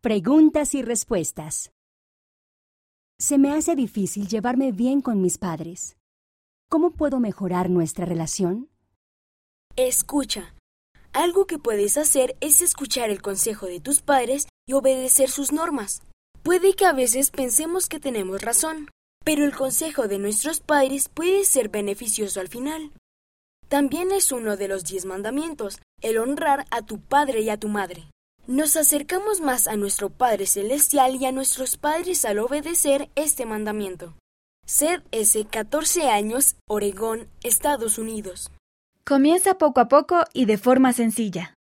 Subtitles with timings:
[0.00, 1.72] Preguntas y respuestas.
[3.18, 5.96] Se me hace difícil llevarme bien con mis padres.
[6.70, 8.68] ¿Cómo puedo mejorar nuestra relación?
[9.74, 10.54] Escucha.
[11.12, 16.00] Algo que puedes hacer es escuchar el consejo de tus padres y obedecer sus normas.
[16.44, 18.90] Puede que a veces pensemos que tenemos razón,
[19.24, 22.92] pero el consejo de nuestros padres puede ser beneficioso al final.
[23.68, 27.66] También es uno de los diez mandamientos, el honrar a tu padre y a tu
[27.66, 28.04] madre.
[28.48, 34.16] Nos acercamos más a nuestro Padre Celestial y a nuestros padres al obedecer este mandamiento.
[34.64, 35.44] Sed S.
[35.44, 38.50] 14 años, Oregón, Estados Unidos.
[39.04, 41.52] Comienza poco a poco y de forma sencilla.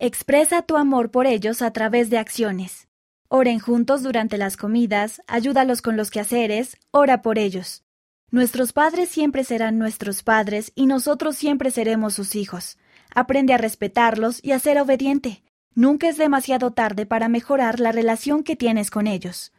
[0.00, 2.88] Expresa tu amor por ellos a través de acciones.
[3.28, 7.84] Oren juntos durante las comidas, ayúdalos con los quehaceres, ora por ellos.
[8.32, 12.78] Nuestros padres siempre serán nuestros padres y nosotros siempre seremos sus hijos.
[13.14, 15.44] Aprende a respetarlos y a ser obediente.
[15.78, 19.52] Nunca es demasiado tarde para mejorar la relación que tienes con ellos.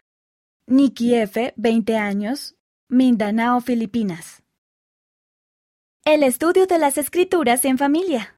[0.68, 2.58] Nikki F., 20 años,
[2.90, 4.44] Mindanao, Filipinas.
[6.04, 8.38] El estudio de las escrituras en familia.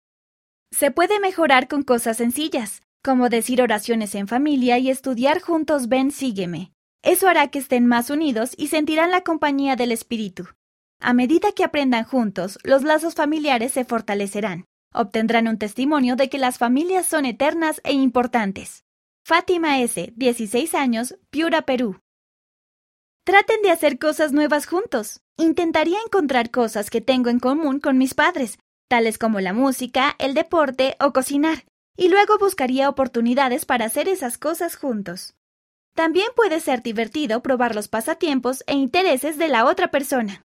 [0.70, 6.12] Se puede mejorar con cosas sencillas, como decir oraciones en familia y estudiar juntos Ven,
[6.12, 6.74] sígueme.
[7.02, 10.46] Eso hará que estén más unidos y sentirán la compañía del Espíritu.
[11.00, 16.38] A medida que aprendan juntos, los lazos familiares se fortalecerán obtendrán un testimonio de que
[16.38, 18.84] las familias son eternas e importantes.
[19.24, 22.00] Fátima S., 16 años, Piura, Perú.
[23.24, 25.22] Traten de hacer cosas nuevas juntos.
[25.38, 30.34] Intentaría encontrar cosas que tengo en común con mis padres, tales como la música, el
[30.34, 35.36] deporte o cocinar, y luego buscaría oportunidades para hacer esas cosas juntos.
[35.94, 40.42] También puede ser divertido probar los pasatiempos e intereses de la otra persona.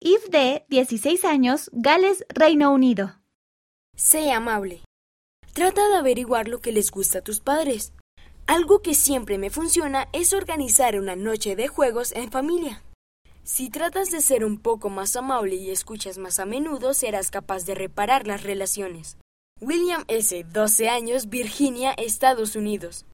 [0.00, 3.15] Yves D., 16 años, Gales, Reino Unido.
[3.96, 4.82] Sé amable.
[5.54, 7.94] Trata de averiguar lo que les gusta a tus padres.
[8.46, 12.82] Algo que siempre me funciona es organizar una noche de juegos en familia.
[13.42, 17.64] Si tratas de ser un poco más amable y escuchas más a menudo, serás capaz
[17.64, 19.16] de reparar las relaciones.
[19.62, 23.06] William S., 12 años, Virginia, Estados Unidos.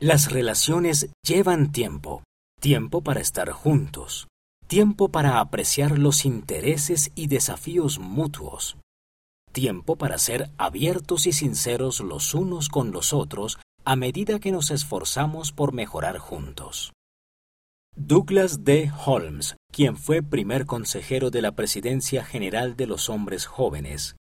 [0.00, 2.22] Las relaciones llevan tiempo.
[2.60, 4.26] Tiempo para estar juntos.
[4.68, 8.78] Tiempo para apreciar los intereses y desafíos mutuos
[9.58, 14.70] tiempo para ser abiertos y sinceros los unos con los otros a medida que nos
[14.70, 16.92] esforzamos por mejorar juntos.
[17.96, 18.92] Douglas D.
[19.04, 24.14] Holmes, quien fue primer consejero de la Presidencia General de los Hombres Jóvenes,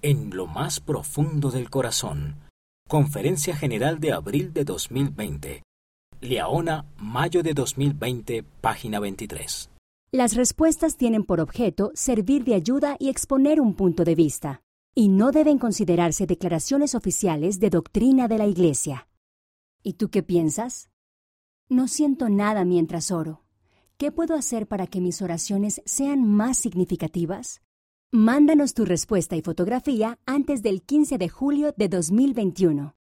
[0.00, 2.36] en lo más profundo del corazón,
[2.88, 5.62] Conferencia General de abril de 2020,
[6.22, 9.68] Leona, mayo de 2020, página 23.
[10.10, 14.62] Las respuestas tienen por objeto servir de ayuda y exponer un punto de vista
[14.94, 19.08] y no deben considerarse declaraciones oficiales de doctrina de la Iglesia.
[19.82, 20.90] ¿Y tú qué piensas?
[21.68, 23.42] No siento nada mientras oro.
[23.96, 27.62] ¿Qué puedo hacer para que mis oraciones sean más significativas?
[28.12, 32.96] Mándanos tu respuesta y fotografía antes del 15 de julio de 2021.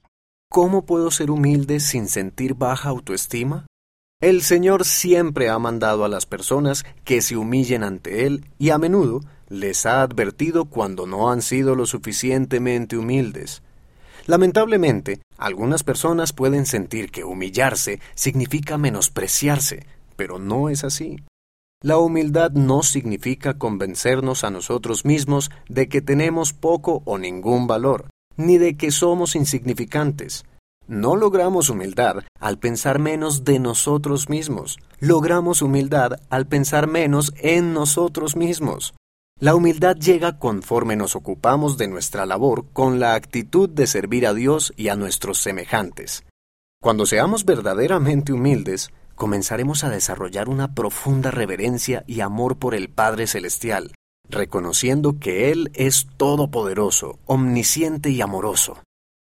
[0.54, 3.66] ¿Cómo puedo ser humilde sin sentir baja autoestima?
[4.20, 8.78] El Señor siempre ha mandado a las personas que se humillen ante Él y a
[8.78, 13.64] menudo les ha advertido cuando no han sido lo suficientemente humildes.
[14.26, 21.16] Lamentablemente, algunas personas pueden sentir que humillarse significa menospreciarse, pero no es así.
[21.82, 28.06] La humildad no significa convencernos a nosotros mismos de que tenemos poco o ningún valor
[28.36, 30.44] ni de que somos insignificantes.
[30.86, 34.78] No logramos humildad al pensar menos de nosotros mismos.
[35.00, 38.94] Logramos humildad al pensar menos en nosotros mismos.
[39.40, 44.34] La humildad llega conforme nos ocupamos de nuestra labor con la actitud de servir a
[44.34, 46.24] Dios y a nuestros semejantes.
[46.80, 53.26] Cuando seamos verdaderamente humildes, comenzaremos a desarrollar una profunda reverencia y amor por el Padre
[53.26, 53.94] Celestial,
[54.34, 58.82] reconociendo que Él es todopoderoso, omnisciente y amoroso.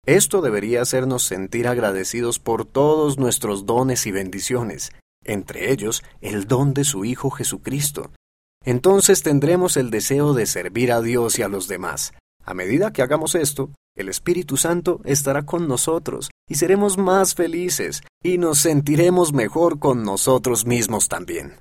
[0.06, 4.92] Esto debería hacernos sentir agradecidos por todos nuestros dones y bendiciones,
[5.24, 8.10] entre ellos el don de su Hijo Jesucristo.
[8.64, 12.12] Entonces tendremos el deseo de servir a Dios y a los demás.
[12.44, 18.02] A medida que hagamos esto, el Espíritu Santo estará con nosotros y seremos más felices
[18.22, 21.56] y nos sentiremos mejor con nosotros mismos también.